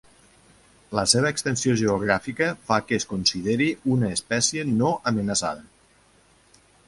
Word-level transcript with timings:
La 0.99 1.01
seva 1.11 1.31
extensió 1.35 1.75
geogràfica 1.81 2.47
fa 2.71 2.79
que 2.87 2.99
es 3.01 3.05
consideri 3.13 3.67
una 3.97 4.11
espècie 4.15 4.67
no 4.81 4.89
amenaçada. 5.13 5.67